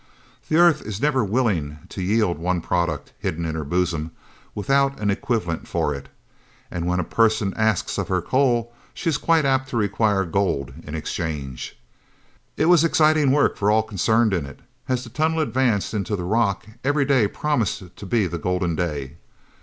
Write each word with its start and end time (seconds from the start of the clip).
The 0.49 0.57
earth 0.57 0.81
is 0.81 0.99
never 0.99 1.23
willing 1.23 1.77
to 1.89 2.01
yield 2.01 2.39
one 2.39 2.59
product, 2.59 3.13
hidden 3.19 3.45
in 3.45 3.53
her 3.53 3.63
bosom, 3.63 4.09
without 4.55 4.99
an 4.99 5.11
equivalent 5.11 5.67
for 5.67 5.93
it. 5.93 6.09
And 6.71 6.87
when 6.87 6.99
a 6.99 7.03
person 7.03 7.53
asks 7.55 7.99
of 7.99 8.07
her 8.07 8.19
coal, 8.19 8.73
she 8.95 9.09
is 9.09 9.19
quite 9.19 9.45
apt 9.45 9.69
to 9.69 9.77
require 9.77 10.25
gold 10.25 10.73
in 10.85 10.95
exchange. 10.95 11.77
It 12.57 12.65
was 12.65 12.83
exciting 12.83 13.31
work 13.31 13.57
for 13.57 13.69
all 13.69 13.83
concerned 13.83 14.33
in 14.33 14.47
it. 14.47 14.61
As 14.89 15.03
the 15.03 15.11
tunnel 15.11 15.39
advanced 15.39 15.93
into 15.93 16.15
the 16.15 16.23
rock 16.23 16.65
every 16.83 17.05
day 17.05 17.27
promised 17.27 17.95
to 17.95 18.05
be 18.07 18.25
the 18.25 18.39
golden 18.39 18.75
day. 18.75 19.17